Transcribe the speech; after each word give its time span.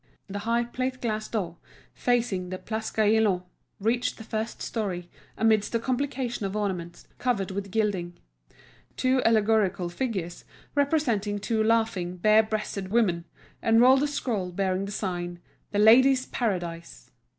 The 0.27 0.39
high 0.49 0.63
plate 0.63 0.99
glass 0.99 1.27
door, 1.27 1.57
facing 1.93 2.49
the 2.49 2.57
Place 2.57 2.89
Gaillon, 2.89 3.43
reached 3.79 4.17
the 4.17 4.23
first 4.23 4.59
storey, 4.59 5.11
amidst 5.37 5.75
a 5.75 5.79
complication 5.79 6.43
of 6.43 6.55
ornaments 6.55 7.07
covered 7.19 7.51
with 7.51 7.69
gilding. 7.69 8.17
Two 8.97 9.21
allegorical 9.23 9.89
figures, 9.89 10.43
representing 10.73 11.37
two 11.37 11.63
laughing, 11.63 12.17
bare 12.17 12.41
breasted 12.41 12.87
women, 12.87 13.25
unrolled 13.61 13.99
the 13.99 14.07
scroll 14.07 14.51
bearing 14.51 14.85
the 14.85 14.91
sign, 14.91 15.37
"The 15.69 15.77
Ladies' 15.77 16.25
Paradise." 16.25 17.11